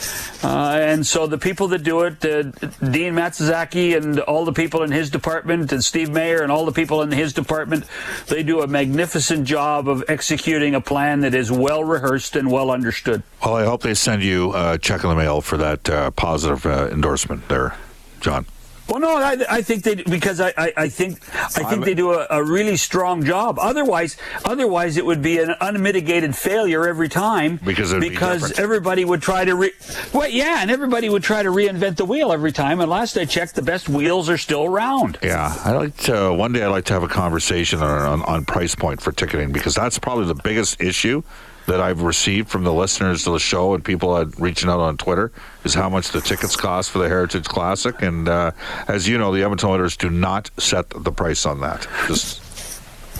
Uh, 0.43 0.79
and 0.81 1.05
so 1.05 1.27
the 1.27 1.37
people 1.37 1.67
that 1.69 1.83
do 1.83 2.01
it, 2.01 2.23
uh, 2.25 2.43
Dean 2.43 3.13
Matsuzaki 3.13 3.95
and 3.95 4.19
all 4.19 4.45
the 4.45 4.53
people 4.53 4.83
in 4.83 4.91
his 4.91 5.09
department, 5.09 5.71
and 5.71 5.83
Steve 5.83 6.09
Mayer 6.09 6.41
and 6.41 6.51
all 6.51 6.65
the 6.65 6.71
people 6.71 7.01
in 7.01 7.11
his 7.11 7.33
department, 7.33 7.85
they 8.27 8.43
do 8.43 8.61
a 8.61 8.67
magnificent 8.67 9.45
job 9.45 9.87
of 9.87 10.03
executing 10.07 10.75
a 10.75 10.81
plan 10.81 11.21
that 11.21 11.33
is 11.33 11.51
well 11.51 11.83
rehearsed 11.83 12.35
and 12.35 12.51
well 12.51 12.71
understood. 12.71 13.23
Well, 13.43 13.55
I 13.55 13.65
hope 13.65 13.81
they 13.81 13.93
send 13.93 14.23
you 14.23 14.53
a 14.55 14.77
check 14.77 15.03
in 15.03 15.09
the 15.09 15.15
mail 15.15 15.41
for 15.41 15.57
that 15.57 15.89
uh, 15.89 16.11
positive 16.11 16.65
uh, 16.65 16.89
endorsement 16.91 17.47
there, 17.47 17.75
John. 18.21 18.45
Well, 18.89 18.99
no, 18.99 19.17
I, 19.17 19.37
I 19.49 19.61
think 19.61 19.83
they 19.83 19.95
because 19.95 20.39
I, 20.39 20.53
I, 20.57 20.73
I 20.75 20.89
think 20.89 21.19
I 21.35 21.63
think 21.69 21.85
they 21.85 21.93
do 21.93 22.13
a, 22.13 22.25
a, 22.29 22.43
really 22.43 22.75
strong 22.75 23.23
job. 23.23 23.59
Otherwise, 23.59 24.17
otherwise 24.43 24.97
it 24.97 25.05
would 25.05 25.21
be 25.21 25.37
an 25.37 25.53
unmitigated 25.61 26.35
failure 26.35 26.87
every 26.87 27.07
time 27.07 27.59
because 27.63 27.93
because 27.93 28.53
be 28.53 28.61
everybody 28.61 29.05
would 29.05 29.21
try 29.21 29.45
to 29.45 29.53
re- 29.53 29.73
well, 30.13 30.27
yeah, 30.27 30.61
and 30.61 30.71
everybody 30.71 31.07
would 31.07 31.21
try 31.21 31.43
to 31.43 31.49
reinvent 31.49 31.97
the 31.97 32.05
wheel 32.05 32.31
every 32.31 32.51
time. 32.51 32.79
And 32.79 32.89
last 32.89 33.15
I 33.17 33.25
checked, 33.25 33.55
the 33.55 33.61
best 33.61 33.89
wheels 33.89 34.29
are 34.29 34.37
still 34.37 34.65
around. 34.65 35.19
Yeah, 35.21 35.55
I 35.63 35.71
like 35.73 35.95
to, 35.97 36.33
one 36.33 36.51
day 36.51 36.63
I'd 36.63 36.67
like 36.67 36.85
to 36.85 36.93
have 36.93 37.03
a 37.03 37.07
conversation 37.07 37.81
on, 37.81 38.01
on, 38.01 38.21
on 38.23 38.45
price 38.45 38.73
point 38.73 39.01
for 39.01 39.11
ticketing 39.11 39.51
because 39.51 39.75
that's 39.75 39.99
probably 39.99 40.25
the 40.25 40.41
biggest 40.41 40.81
issue 40.81 41.21
that 41.69 41.79
I've 41.79 42.01
received 42.01 42.49
from 42.49 42.63
the 42.63 42.73
listeners 42.73 43.23
to 43.23 43.31
the 43.31 43.39
show 43.39 43.75
and 43.75 43.85
people 43.85 44.25
reaching 44.37 44.69
out 44.69 44.79
on 44.79 44.97
Twitter 44.97 45.31
is 45.63 45.73
how 45.73 45.87
much 45.87 46.09
the 46.09 46.19
tickets 46.19 46.55
cost 46.55 46.89
for 46.89 46.97
the 46.99 47.07
Heritage 47.07 47.45
Classic. 47.45 48.01
And 48.01 48.27
uh, 48.27 48.51
as 48.87 49.07
you 49.07 49.17
know, 49.17 49.31
the 49.31 49.43
Edmonton 49.43 49.69
Oilers 49.69 49.95
do 49.95 50.09
not 50.09 50.49
set 50.57 50.89
the 50.89 51.11
price 51.11 51.45
on 51.45 51.61
that. 51.61 51.87
Just 52.07 52.41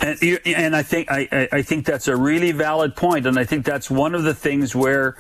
and, 0.02 0.40
and, 0.46 0.76
I 0.76 0.84
think 0.84 1.12
I, 1.12 1.50
I, 1.52 1.62
think 1.62 1.86
that's 1.86 2.08
a 2.08 2.16
really 2.16 2.54
valid 2.54 2.96
point, 2.96 3.26
and 3.26 3.38
I 3.38 3.44
think 3.44 3.66
that's 3.66 3.92
one 3.92 4.16
of 4.16 4.24
the 4.24 4.34
things 4.34 4.74
where 4.74 5.18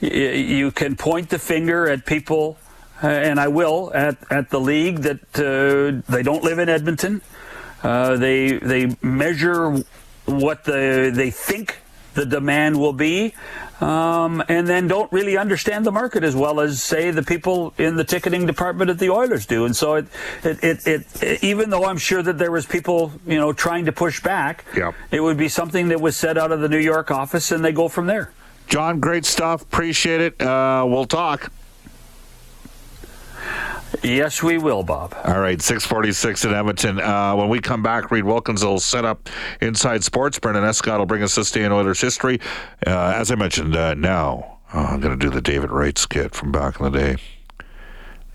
you 0.00 0.72
can 0.72 0.96
point 0.96 1.28
the 1.28 1.38
finger 1.38 1.88
at 1.88 2.06
people, 2.06 2.58
uh, 3.04 3.06
and 3.06 3.38
I 3.38 3.46
will 3.46 3.92
at, 3.94 4.16
at 4.32 4.50
the 4.50 4.58
league 4.58 5.02
that 5.02 5.20
uh, 5.38 6.02
they 6.12 6.24
don't 6.24 6.42
live 6.42 6.58
in 6.58 6.68
Edmonton. 6.68 7.22
Uh, 7.84 8.16
they 8.16 8.58
they 8.58 8.96
measure 9.00 9.84
what 10.24 10.64
the 10.64 11.12
they 11.14 11.30
think 11.30 11.78
the 12.16 12.26
demand 12.26 12.80
will 12.80 12.92
be, 12.92 13.34
um, 13.80 14.42
and 14.48 14.66
then 14.66 14.88
don't 14.88 15.10
really 15.12 15.36
understand 15.36 15.86
the 15.86 15.92
market 15.92 16.24
as 16.24 16.34
well 16.34 16.58
as 16.58 16.82
say 16.82 17.12
the 17.12 17.22
people 17.22 17.72
in 17.78 17.94
the 17.96 18.04
ticketing 18.04 18.46
department 18.46 18.90
at 18.90 18.98
the 18.98 19.10
Oilers 19.10 19.46
do. 19.46 19.64
And 19.64 19.76
so 19.76 19.94
it, 19.94 20.06
it, 20.42 20.86
it, 20.86 21.22
it 21.22 21.44
even 21.44 21.70
though 21.70 21.84
I'm 21.84 21.98
sure 21.98 22.22
that 22.22 22.38
there 22.38 22.50
was 22.50 22.66
people 22.66 23.12
you 23.26 23.36
know 23.36 23.52
trying 23.52 23.84
to 23.84 23.92
push 23.92 24.20
back, 24.20 24.64
yep. 24.74 24.94
it 25.12 25.20
would 25.20 25.36
be 25.36 25.48
something 25.48 25.88
that 25.88 26.00
was 26.00 26.16
said 26.16 26.36
out 26.36 26.50
of 26.50 26.60
the 26.60 26.68
New 26.68 26.78
York 26.78 27.12
office, 27.12 27.52
and 27.52 27.64
they 27.64 27.72
go 27.72 27.88
from 27.88 28.06
there. 28.06 28.32
John, 28.66 28.98
great 28.98 29.24
stuff. 29.24 29.62
Appreciate 29.62 30.20
it. 30.20 30.42
Uh, 30.42 30.84
we'll 30.88 31.04
talk. 31.04 31.52
Yes, 34.02 34.42
we 34.42 34.58
will, 34.58 34.82
Bob. 34.82 35.14
All 35.24 35.40
right, 35.40 35.60
646 35.60 36.44
in 36.44 36.54
Edmonton. 36.54 37.00
Uh, 37.00 37.34
when 37.34 37.48
we 37.48 37.60
come 37.60 37.82
back, 37.82 38.10
Reid 38.10 38.24
Wilkins 38.24 38.64
will 38.64 38.80
set 38.80 39.04
up 39.04 39.28
Inside 39.60 40.04
Sports. 40.04 40.38
Brendan 40.38 40.64
Escott 40.64 40.98
will 40.98 41.06
bring 41.06 41.22
us 41.22 41.34
this 41.34 41.50
day 41.50 41.64
in 41.64 41.72
Oilers 41.72 42.00
history. 42.00 42.40
Uh, 42.86 43.12
as 43.16 43.30
I 43.30 43.34
mentioned, 43.34 43.76
uh, 43.76 43.94
now 43.94 44.58
oh, 44.74 44.78
I'm 44.78 45.00
going 45.00 45.18
to 45.18 45.24
do 45.24 45.30
the 45.30 45.40
David 45.40 45.70
Wright 45.70 45.96
skit 45.96 46.34
from 46.34 46.52
back 46.52 46.80
in 46.80 46.90
the 46.90 46.98
day. 46.98 47.16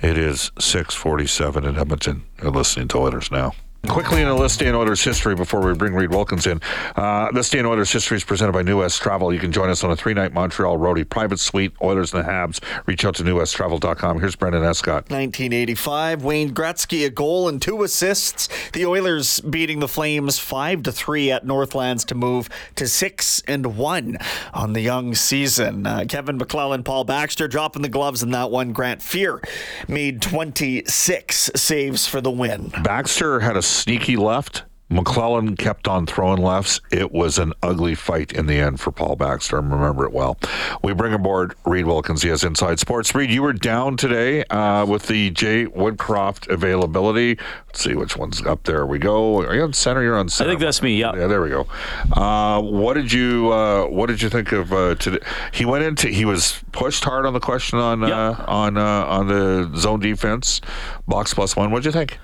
It 0.01 0.17
is 0.17 0.51
647 0.59 1.63
in 1.63 1.77
Edmonton. 1.77 2.23
You're 2.41 2.51
listening 2.51 2.87
to 2.89 2.97
Oilers 2.97 3.31
now. 3.31 3.53
Quickly 3.89 4.21
in 4.21 4.27
a 4.27 4.35
list 4.35 4.59
day 4.59 4.67
in 4.67 4.75
Oilers 4.75 5.03
history 5.03 5.33
before 5.33 5.59
we 5.59 5.73
bring 5.73 5.95
Reid 5.95 6.11
Wilkins 6.11 6.45
in. 6.45 6.61
Uh, 6.95 7.31
this 7.31 7.49
day 7.49 7.57
in 7.57 7.65
Oilers 7.65 7.91
history 7.91 8.15
is 8.15 8.23
presented 8.23 8.51
by 8.51 8.61
New 8.61 8.77
West 8.77 9.01
Travel. 9.01 9.33
You 9.33 9.39
can 9.39 9.51
join 9.51 9.71
us 9.71 9.83
on 9.83 9.89
a 9.89 9.95
three 9.95 10.13
night 10.13 10.33
Montreal 10.33 10.77
roadie 10.77 11.07
private 11.09 11.39
suite, 11.39 11.73
Oilers 11.81 12.13
and 12.13 12.23
the 12.23 12.29
Habs. 12.29 12.59
Reach 12.85 13.03
out 13.03 13.15
to 13.15 13.23
newwesttravel.com. 13.23 14.19
Here's 14.19 14.35
Brendan 14.35 14.63
Escott. 14.63 15.09
1985, 15.09 16.23
Wayne 16.23 16.53
Gretzky, 16.53 17.07
a 17.07 17.09
goal 17.09 17.49
and 17.49 17.59
two 17.59 17.81
assists. 17.81 18.49
The 18.71 18.85
Oilers 18.85 19.39
beating 19.41 19.79
the 19.79 19.87
Flames 19.87 20.37
5 20.37 20.83
to 20.83 20.91
3 20.91 21.31
at 21.31 21.45
Northlands 21.45 22.05
to 22.05 22.15
move 22.15 22.49
to 22.75 22.87
6 22.87 23.43
and 23.47 23.77
1 23.77 24.17
on 24.53 24.73
the 24.73 24.81
young 24.81 25.15
season. 25.15 25.87
Uh, 25.87 26.05
Kevin 26.07 26.37
McClelland, 26.37 26.85
Paul 26.85 27.03
Baxter 27.03 27.47
dropping 27.47 27.81
the 27.81 27.89
gloves 27.89 28.21
in 28.21 28.29
that 28.29 28.51
one. 28.51 28.73
Grant 28.73 29.01
Fuhr 29.01 29.43
made 29.89 30.21
26 30.21 31.49
saves 31.55 32.05
for 32.05 32.21
the 32.21 32.31
win. 32.31 32.71
Baxter 32.83 33.39
had 33.39 33.57
a 33.57 33.70
sneaky 33.71 34.15
left. 34.17 34.63
McClelland 34.91 35.57
kept 35.57 35.87
on 35.87 36.05
throwing 36.05 36.41
lefts. 36.41 36.81
It 36.91 37.13
was 37.13 37.37
an 37.37 37.53
ugly 37.63 37.95
fight 37.95 38.33
in 38.33 38.45
the 38.47 38.59
end 38.59 38.81
for 38.81 38.91
Paul 38.91 39.15
Baxter. 39.15 39.55
I 39.55 39.61
remember 39.61 40.03
it 40.03 40.11
well. 40.11 40.37
We 40.83 40.91
bring 40.93 41.13
aboard 41.13 41.55
Reid 41.65 41.85
Wilkins. 41.85 42.23
He 42.23 42.27
has 42.27 42.43
Inside 42.43 42.77
Sports. 42.77 43.15
Reid, 43.15 43.31
you 43.31 43.41
were 43.41 43.53
down 43.53 43.95
today 43.95 44.43
uh, 44.49 44.85
with 44.85 45.07
the 45.07 45.29
Jay 45.31 45.65
Woodcroft 45.65 46.49
availability. 46.49 47.37
Let's 47.67 47.81
see 47.85 47.95
which 47.95 48.17
one's 48.17 48.45
up 48.45 48.63
there. 48.65 48.85
We 48.85 48.99
go. 48.99 49.37
Are 49.43 49.55
you 49.55 49.63
on 49.63 49.71
center? 49.71 50.03
You're 50.03 50.17
on 50.17 50.27
center. 50.27 50.49
I 50.49 50.51
think 50.51 50.59
that's 50.61 50.81
me. 50.81 50.99
Yeah. 50.99 51.15
Yeah. 51.15 51.27
There 51.27 51.41
we 51.41 51.51
go. 51.51 51.67
Uh, 52.11 52.61
what 52.61 52.95
did 52.95 53.13
you 53.13 53.49
uh, 53.53 53.85
What 53.85 54.07
did 54.07 54.21
you 54.21 54.27
think 54.27 54.51
of 54.51 54.73
uh, 54.73 54.95
today? 54.95 55.25
He 55.53 55.63
went 55.63 55.85
into. 55.85 56.09
He 56.09 56.25
was 56.25 56.61
pushed 56.73 57.05
hard 57.05 57.25
on 57.25 57.31
the 57.31 57.39
question 57.39 57.79
on 57.79 58.01
Yep. 58.01 58.11
uh, 58.11 58.43
on 58.45 58.75
uh, 58.75 59.05
on 59.05 59.27
the 59.29 59.71
zone 59.77 60.01
defense, 60.01 60.59
box 61.07 61.33
plus 61.33 61.55
one. 61.55 61.71
What 61.71 61.83
did 61.83 61.85
you 61.85 61.97
think? 61.97 62.19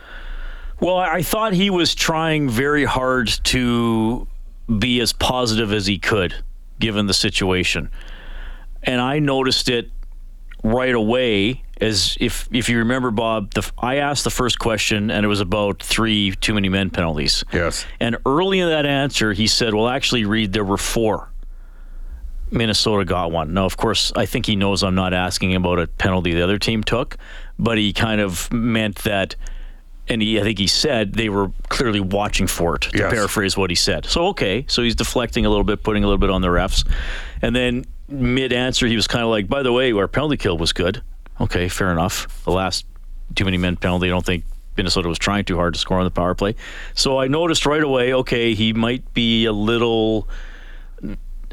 Well, 0.80 0.98
I 0.98 1.24
thought 1.24 1.54
he 1.54 1.70
was 1.70 1.96
trying 1.96 2.50
very 2.50 2.86
hard 2.86 3.28
to 3.46 4.28
be 4.78 5.00
as 5.02 5.14
positive 5.14 5.74
as 5.74 5.88
he 5.88 5.98
could, 5.98 6.36
given 6.80 7.08
the 7.08 7.14
situation. 7.14 7.90
And 8.84 9.02
I 9.02 9.20
noticed 9.20 9.70
it 9.70 9.90
right 10.64 10.94
away. 10.94 11.64
As 11.80 12.18
if 12.20 12.50
if 12.52 12.70
you 12.70 12.80
remember, 12.80 13.12
Bob, 13.12 13.54
the, 13.54 13.70
I 13.78 13.98
asked 13.98 14.24
the 14.24 14.32
first 14.32 14.58
question, 14.58 15.12
and 15.12 15.24
it 15.24 15.30
was 15.30 15.42
about 15.42 15.82
three 15.82 16.32
too 16.36 16.56
many 16.56 16.70
men 16.70 16.90
penalties. 16.90 17.44
Yes. 17.54 17.86
And 18.00 18.18
early 18.26 18.60
in 18.60 18.70
that 18.70 18.86
answer, 18.86 19.34
he 19.34 19.46
said, 19.46 19.76
"Well, 19.76 19.88
actually, 19.88 20.26
Reid, 20.26 20.54
there 20.54 20.64
were 20.64 20.78
four. 20.78 21.30
Minnesota 22.50 23.06
got 23.06 23.32
one. 23.32 23.54
Now, 23.54 23.66
of 23.66 23.78
course, 23.78 24.12
I 24.16 24.26
think 24.26 24.46
he 24.46 24.56
knows 24.56 24.82
I'm 24.82 24.96
not 24.96 25.14
asking 25.14 25.54
about 25.54 25.80
a 25.80 25.88
penalty 25.88 26.34
the 26.34 26.42
other 26.42 26.58
team 26.58 26.82
took, 26.84 27.18
but 27.60 27.78
he 27.78 27.94
kind 27.94 28.22
of 28.22 28.52
meant 28.52 28.96
that 29.00 29.36
and 30.10 30.22
he, 30.22 30.40
I 30.40 30.44
think 30.44 30.58
he 30.60 30.68
said 30.68 31.14
they 31.14 31.30
were 31.30 31.52
clearly 31.70 32.00
watching 32.00 32.48
for 32.48 32.76
it, 32.76 32.82
to 32.84 32.98
Yes. 32.98 33.12
paraphrase 33.14 33.58
what 33.58 33.70
he 33.70 33.76
said. 33.76 34.06
So, 34.06 34.28
okay. 34.28 34.66
So 34.68 34.82
he's 34.84 34.96
deflecting 34.96 35.46
a 35.46 35.50
little 35.50 35.64
bit, 35.64 35.84
putting 35.84 36.04
a 36.04 36.08
little 36.08 36.18
bit 36.18 36.30
on 36.30 36.42
the 36.42 36.48
refs. 36.48 36.88
And 37.42 37.56
then 37.56 37.86
mid 38.08 38.54
answer, 38.54 38.88
he 38.88 38.96
was 38.96 39.08
kind 39.08 39.24
of 39.24 39.30
like, 39.30 39.48
by 39.48 39.64
the 39.64 39.72
way, 39.74 39.92
our 39.92 40.08
penalty 40.08 40.38
kill 40.38 40.58
was 40.58 40.72
good. 40.74 41.02
Okay, 41.42 41.68
fair 41.70 41.92
enough. 41.92 42.44
The 42.46 42.52
last 42.52 42.86
too 43.36 43.46
many 43.46 43.58
men 43.58 43.76
penalty, 43.76 44.08
I 44.08 44.10
don't 44.10 44.26
think 44.26 44.44
Minnesota 44.78 45.08
was 45.10 45.18
trying 45.20 45.44
too 45.46 45.56
hard 45.58 45.74
to 45.74 45.80
score 45.80 45.98
on 46.00 46.06
the 46.06 46.12
power 46.12 46.34
play. 46.36 46.56
So 46.94 47.20
I 47.20 47.28
noticed 47.28 47.66
right 47.66 47.84
away, 47.84 48.14
okay, 48.14 48.54
he 48.54 48.74
might 48.74 49.14
be 49.14 49.46
a 49.46 49.52
little. 49.52 50.28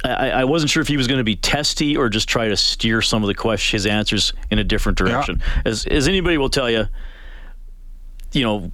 I, 0.04 0.30
I 0.30 0.44
wasn't 0.44 0.70
sure 0.70 0.80
if 0.82 0.88
he 0.88 0.96
was 0.96 1.06
going 1.06 1.18
to 1.18 1.24
be 1.24 1.36
testy 1.36 1.96
or 1.96 2.08
just 2.08 2.28
try 2.28 2.48
to 2.48 2.56
steer 2.56 3.00
some 3.00 3.22
of 3.22 3.28
the 3.28 3.34
question, 3.34 3.76
his 3.76 3.86
answers 3.86 4.32
in 4.50 4.58
a 4.58 4.64
different 4.64 4.98
direction. 4.98 5.40
As, 5.64 5.86
as 5.86 6.08
anybody 6.08 6.36
will 6.36 6.50
tell 6.50 6.68
you, 6.68 6.86
you 8.34 8.42
know, 8.42 8.72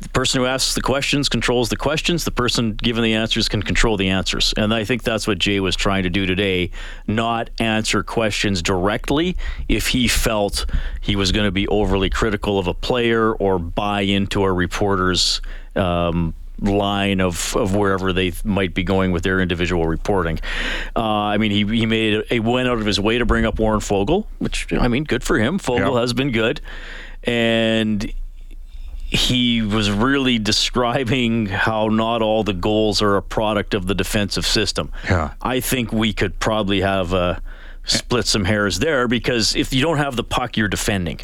the 0.00 0.08
person 0.10 0.40
who 0.40 0.46
asks 0.46 0.74
the 0.74 0.82
questions 0.82 1.28
controls 1.28 1.68
the 1.70 1.76
questions. 1.76 2.24
The 2.24 2.30
person 2.30 2.72
giving 2.74 3.02
the 3.04 3.14
answers 3.14 3.48
can 3.48 3.62
control 3.62 3.96
the 3.96 4.08
answers. 4.08 4.52
And 4.56 4.74
I 4.74 4.84
think 4.84 5.02
that's 5.02 5.26
what 5.26 5.38
Jay 5.38 5.60
was 5.60 5.76
trying 5.76 6.02
to 6.02 6.10
do 6.10 6.26
today 6.26 6.70
not 7.06 7.48
answer 7.58 8.02
questions 8.02 8.60
directly 8.60 9.36
if 9.68 9.88
he 9.88 10.08
felt 10.08 10.66
he 11.00 11.16
was 11.16 11.32
going 11.32 11.46
to 11.46 11.52
be 11.52 11.66
overly 11.68 12.10
critical 12.10 12.58
of 12.58 12.66
a 12.66 12.74
player 12.74 13.32
or 13.32 13.58
buy 13.58 14.02
into 14.02 14.42
a 14.42 14.52
reporter's. 14.52 15.40
Um, 15.76 16.34
line 16.60 17.20
of, 17.20 17.56
of 17.56 17.74
wherever 17.74 18.12
they 18.12 18.32
might 18.44 18.74
be 18.74 18.84
going 18.84 19.10
with 19.10 19.24
their 19.24 19.40
individual 19.40 19.88
reporting. 19.88 20.38
Uh, 20.94 21.02
I 21.02 21.36
mean, 21.36 21.50
he, 21.50 21.64
he 21.64 21.84
made 21.84 22.24
a, 22.30 22.38
went 22.38 22.68
out 22.68 22.78
of 22.78 22.86
his 22.86 23.00
way 23.00 23.18
to 23.18 23.26
bring 23.26 23.44
up 23.44 23.58
Warren 23.58 23.80
Foegele, 23.80 24.24
which 24.38 24.72
I 24.72 24.86
mean, 24.86 25.02
good 25.02 25.24
for 25.24 25.36
him. 25.36 25.58
Foegele 25.58 25.94
Yeah. 25.94 26.00
has 26.00 26.12
been 26.12 26.30
good, 26.30 26.60
and 27.24 28.10
he 29.14 29.62
was 29.62 29.90
really 29.90 30.38
describing 30.40 31.46
how 31.46 31.88
not 31.88 32.20
all 32.20 32.42
the 32.42 32.52
goals 32.52 33.00
are 33.00 33.16
a 33.16 33.22
product 33.22 33.72
of 33.72 33.86
the 33.86 33.94
defensive 33.94 34.44
system. 34.44 34.90
Yeah. 35.04 35.34
I 35.40 35.60
think 35.60 35.92
we 35.92 36.12
could 36.12 36.38
probably 36.40 36.80
have 36.80 37.14
uh, 37.14 37.38
split 37.84 38.26
some 38.26 38.44
hairs 38.44 38.80
there 38.80 39.06
because 39.06 39.54
if 39.54 39.72
you 39.72 39.80
don't 39.82 39.98
have 39.98 40.16
the 40.16 40.24
puck, 40.24 40.56
you're 40.56 40.68
defending. 40.68 41.20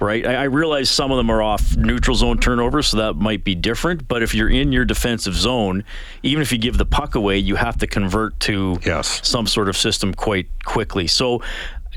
Right, 0.00 0.26
I, 0.26 0.34
I 0.34 0.42
realize 0.44 0.90
some 0.90 1.12
of 1.12 1.16
them 1.16 1.30
are 1.30 1.40
off 1.40 1.76
neutral 1.76 2.16
zone 2.16 2.38
turnovers, 2.38 2.88
so 2.88 2.96
that 2.96 3.14
might 3.14 3.44
be 3.44 3.54
different. 3.54 4.06
But 4.08 4.24
if 4.24 4.34
you're 4.34 4.50
in 4.50 4.72
your 4.72 4.84
defensive 4.84 5.34
zone, 5.36 5.84
even 6.24 6.42
if 6.42 6.50
you 6.50 6.58
give 6.58 6.76
the 6.78 6.84
puck 6.84 7.14
away, 7.14 7.38
you 7.38 7.54
have 7.54 7.78
to 7.78 7.86
convert 7.86 8.38
to 8.40 8.78
Yes. 8.84 9.26
some 9.26 9.46
sort 9.46 9.68
of 9.68 9.76
system 9.76 10.12
quite 10.12 10.48
quickly. 10.64 11.06
So 11.06 11.42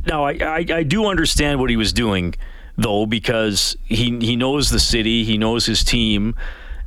now 0.05 0.23
I, 0.25 0.33
I, 0.33 0.65
I 0.75 0.83
do 0.83 1.07
understand 1.07 1.59
what 1.59 1.71
he 1.71 1.75
was 1.75 1.91
doing 1.91 2.35
though 2.77 3.05
because 3.05 3.77
he 3.83 4.17
he 4.19 4.35
knows 4.35 4.69
the 4.69 4.79
city, 4.79 5.23
he 5.23 5.37
knows 5.37 5.65
his 5.65 5.83
team, 5.83 6.35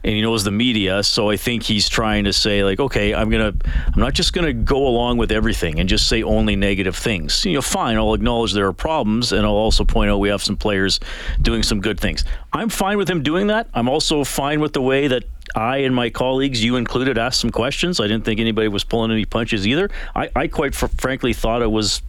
and 0.02 0.14
he 0.14 0.22
knows 0.22 0.44
the 0.44 0.50
media. 0.50 1.02
So 1.02 1.30
I 1.30 1.36
think 1.36 1.62
he's 1.62 1.88
trying 1.88 2.24
to 2.24 2.32
say 2.32 2.64
like, 2.64 2.80
okay, 2.80 3.14
I'm 3.14 3.30
gonna 3.30 3.52
I'm 3.86 4.00
not 4.00 4.14
just 4.14 4.32
gonna 4.32 4.52
go 4.52 4.86
along 4.86 5.18
with 5.18 5.30
everything 5.32 5.80
and 5.80 5.88
just 5.88 6.08
say 6.08 6.22
only 6.22 6.56
negative 6.56 6.96
things. 6.96 7.44
You 7.44 7.54
know, 7.54 7.62
fine, 7.62 7.96
I'll 7.96 8.14
acknowledge 8.14 8.52
there 8.52 8.66
are 8.66 8.72
problems, 8.72 9.32
and 9.32 9.44
I'll 9.44 9.52
also 9.52 9.84
point 9.84 10.10
out 10.10 10.18
we 10.18 10.28
have 10.28 10.42
some 10.42 10.56
players 10.56 11.00
doing 11.42 11.62
some 11.62 11.80
good 11.80 12.00
things. 12.00 12.24
I'm 12.52 12.68
fine 12.68 12.96
with 12.96 13.08
him 13.08 13.22
doing 13.22 13.48
that. 13.48 13.68
I'm 13.74 13.88
also 13.88 14.24
fine 14.24 14.60
with 14.60 14.72
the 14.72 14.82
way 14.82 15.08
that 15.08 15.24
I 15.54 15.78
and 15.78 15.94
my 15.94 16.10
colleagues, 16.10 16.62
you 16.62 16.76
included, 16.76 17.18
asked 17.18 17.40
some 17.40 17.50
questions. 17.50 18.00
I 18.00 18.06
didn't 18.06 18.24
think 18.24 18.40
anybody 18.40 18.68
was 18.68 18.84
pulling 18.84 19.10
any 19.10 19.24
punches 19.24 19.66
either. 19.66 19.90
I, 20.14 20.30
I 20.36 20.46
quite 20.46 20.74
fr- 20.74 20.86
frankly 20.86 21.32
thought 21.32 21.62
it 21.62 21.70
was 21.70 22.02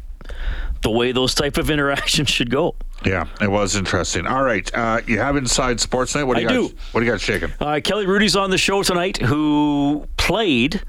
the 0.82 0.90
way 0.90 1.12
those 1.12 1.34
type 1.36 1.58
of 1.58 1.70
interactions 1.70 2.30
should 2.30 2.50
go. 2.50 2.76
Yeah, 3.06 3.26
it 3.40 3.50
was 3.50 3.76
interesting. 3.76 4.28
All 4.28 4.44
right, 4.44 4.70
uh, 4.76 5.02
you 5.08 5.18
have 5.20 5.36
Inside 5.36 5.80
Sports 5.80 6.14
Night. 6.16 6.24
What 6.24 6.36
do 6.36 6.42
you 6.44 6.50
I 6.50 6.54
got? 6.54 6.70
do. 6.70 6.76
What 6.92 7.02
do 7.02 7.06
you 7.06 7.12
got 7.12 7.22
shaking? 7.22 7.52
Uh, 7.60 7.80
Kelly 7.84 8.06
Rudy's 8.06 8.36
on 8.36 8.50
the 8.52 8.58
show 8.58 8.84
tonight, 8.84 9.18
who 9.18 10.06
played 10.18 10.84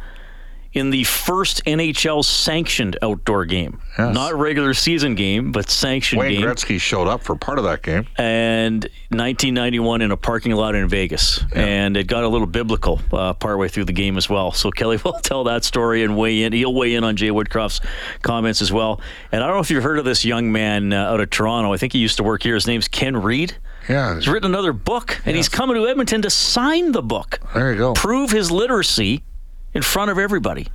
in 0.72 0.90
the 0.90 1.04
first 1.04 1.64
NHL 1.66 2.24
sanctioned 2.24 2.96
outdoor 3.02 3.44
game. 3.44 3.80
Yes. 3.98 4.14
Not 4.14 4.34
regular 4.34 4.72
season 4.74 5.14
game, 5.14 5.52
but 5.52 5.68
sanctioned 5.70 6.20
Wayne 6.20 6.40
game. 6.40 6.48
Gretzky 6.48 6.80
showed 6.80 7.08
up 7.08 7.22
for 7.22 7.36
part 7.36 7.58
of 7.58 7.64
that 7.64 7.82
game. 7.82 8.06
and 8.16 8.84
1991 9.10 10.02
in 10.02 10.10
a 10.10 10.16
parking 10.16 10.52
lot 10.52 10.74
in 10.74 10.88
Vegas. 10.88 11.40
And 11.54 11.96
it 11.96 12.06
got 12.06 12.24
a 12.24 12.28
little 12.28 12.46
biblical 12.46 13.00
uh, 13.12 13.34
partway 13.34 13.68
through 13.68 13.84
the 13.84 13.92
game 13.92 14.16
as 14.16 14.28
well. 14.30 14.52
So 14.52 14.70
Kelly 14.70 14.98
will 15.04 15.12
tell 15.20 15.44
that 15.44 15.64
story 15.64 16.02
and 16.02 16.16
weigh 16.16 16.42
in. 16.42 16.52
He'll 16.52 16.74
weigh 16.74 16.94
in 16.94 17.04
on 17.04 17.16
Jay 17.16 17.28
Woodcroft's 17.30 17.80
comments 18.22 18.62
as 18.62 18.72
well. 18.72 19.00
And 19.30 19.42
I 19.42 19.46
don't 19.46 19.56
know 19.56 19.60
if 19.62 19.70
you've 19.70 19.82
heard 19.84 19.98
of 19.98 20.04
this 20.04 20.24
young 20.24 20.52
man 20.52 20.92
uh, 20.92 21.10
out 21.12 21.20
of 21.20 21.30
Toronto. 21.30 21.72
I 21.72 21.76
think 21.76 21.92
he 21.92 21.98
used 21.98 22.16
to 22.16 22.22
work 22.22 22.42
here. 22.42 22.54
His 22.54 22.66
name's 22.66 22.88
Ken 22.88 23.16
Reid. 23.16 23.56
Yeah, 23.88 24.14
He's 24.14 24.28
written 24.28 24.48
another 24.48 24.72
book, 24.72 25.20
and 25.26 25.34
he's 25.34 25.48
coming 25.48 25.74
to 25.74 25.88
Edmonton 25.88 26.22
to 26.22 26.30
sign 26.30 26.92
the 26.92 27.02
book 27.02 27.40
there 27.52 27.72
you 27.72 27.78
go. 27.78 27.92
prove 27.94 28.30
his 28.30 28.48
literacy 28.48 29.24
in 29.74 29.82
front 29.82 30.10
of 30.10 30.18
everybody. 30.18 30.68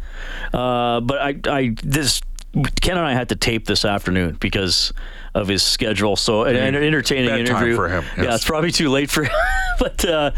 Uh, 0.53 0.99
but 1.01 1.17
I, 1.21 1.35
I, 1.45 1.75
this 1.83 2.21
Ken 2.81 2.97
and 2.97 3.05
I 3.05 3.13
had 3.13 3.29
to 3.29 3.35
tape 3.35 3.65
this 3.65 3.85
afternoon 3.85 4.37
because 4.39 4.91
of 5.35 5.47
his 5.47 5.61
schedule. 5.63 6.15
So 6.15 6.43
an, 6.43 6.55
an 6.55 6.75
entertaining 6.75 7.29
Bedtime 7.29 7.45
interview 7.57 7.75
for 7.75 7.89
him, 7.89 8.03
Yeah, 8.17 8.33
it's 8.33 8.45
probably 8.45 8.71
too 8.71 8.89
late 8.89 9.09
for 9.11 9.23
him. 9.25 9.31
but 9.79 10.03
uh, 10.05 10.31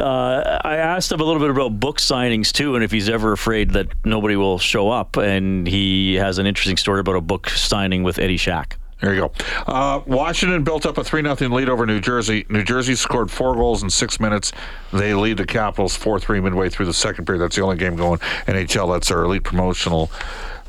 uh, 0.00 0.60
I 0.62 0.76
asked 0.76 1.10
him 1.10 1.20
a 1.20 1.24
little 1.24 1.40
bit 1.40 1.50
about 1.50 1.80
book 1.80 1.98
signings 1.98 2.52
too, 2.52 2.74
and 2.74 2.84
if 2.84 2.92
he's 2.92 3.08
ever 3.08 3.32
afraid 3.32 3.70
that 3.70 3.88
nobody 4.04 4.36
will 4.36 4.58
show 4.58 4.90
up. 4.90 5.16
And 5.16 5.66
he 5.66 6.14
has 6.14 6.38
an 6.38 6.46
interesting 6.46 6.76
story 6.76 7.00
about 7.00 7.16
a 7.16 7.20
book 7.20 7.48
signing 7.48 8.02
with 8.02 8.18
Eddie 8.18 8.36
Shack. 8.36 8.78
There 9.00 9.12
you 9.12 9.20
go. 9.20 9.32
Uh, 9.66 10.00
Washington 10.06 10.64
built 10.64 10.86
up 10.86 10.96
a 10.96 11.04
3 11.04 11.22
0 11.22 11.54
lead 11.54 11.68
over 11.68 11.84
New 11.84 12.00
Jersey. 12.00 12.46
New 12.48 12.64
Jersey 12.64 12.94
scored 12.94 13.30
four 13.30 13.54
goals 13.54 13.82
in 13.82 13.90
six 13.90 14.18
minutes. 14.18 14.52
They 14.92 15.12
lead 15.12 15.36
the 15.36 15.46
Capitals 15.46 15.94
4 15.96 16.18
3 16.18 16.40
midway 16.40 16.70
through 16.70 16.86
the 16.86 16.94
second 16.94 17.26
period. 17.26 17.40
That's 17.40 17.56
the 17.56 17.62
only 17.62 17.76
game 17.76 17.96
going. 17.96 18.20
NHL, 18.46 18.92
that's 18.92 19.10
our 19.10 19.24
elite 19.24 19.44
promotional 19.44 20.10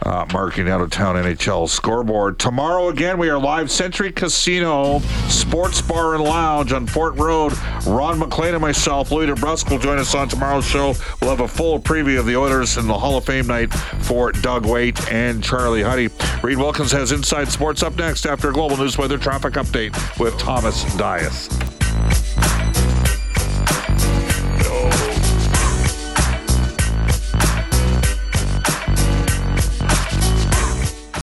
uh, 0.03 0.25
marketing 0.31 0.69
out 0.69 0.81
of 0.81 0.89
town 0.89 1.15
NHL 1.15 1.69
scoreboard. 1.69 2.39
Tomorrow, 2.39 2.89
again, 2.89 3.17
we 3.17 3.29
are 3.29 3.39
live 3.39 3.71
Century 3.71 4.11
Casino 4.11 4.99
Sports 5.29 5.81
Bar 5.81 6.15
and 6.15 6.23
Lounge 6.23 6.71
on 6.71 6.87
Fort 6.87 7.15
Road. 7.15 7.53
Ron 7.85 8.19
MacLean 8.19 8.53
and 8.53 8.61
myself, 8.61 9.11
Louie 9.11 9.27
DeBrusk, 9.27 9.69
will 9.69 9.79
join 9.79 9.97
us 9.97 10.13
on 10.15 10.27
tomorrow's 10.27 10.65
show. 10.65 10.93
We'll 11.21 11.31
have 11.31 11.41
a 11.41 11.47
full 11.47 11.79
preview 11.79 12.19
of 12.19 12.25
the 12.25 12.35
Oilers 12.35 12.77
in 12.77 12.87
the 12.87 12.97
Hall 12.97 13.17
of 13.17 13.25
Fame 13.25 13.47
night 13.47 13.73
for 13.73 14.31
Doug 14.31 14.65
Weight 14.65 15.11
and 15.11 15.43
Charlie 15.43 15.83
Huddy. 15.83 16.09
Reid 16.43 16.57
Wilkins 16.57 16.91
has 16.91 17.11
Inside 17.11 17.49
Sports 17.49 17.83
up 17.83 17.95
next 17.95 18.25
after 18.25 18.49
a 18.49 18.53
global 18.53 18.77
news 18.77 18.97
weather 18.97 19.17
traffic 19.17 19.53
update 19.53 20.19
with 20.19 20.37
Thomas 20.37 20.83
Dias. 20.97 21.76